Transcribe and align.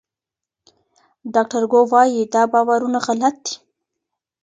ډاکټر 1.33 1.63
ګو 1.71 1.79
وايي 1.91 2.21
دا 2.33 2.43
باورونه 2.51 2.99
غلط 3.05 3.35
دي. 3.45 3.55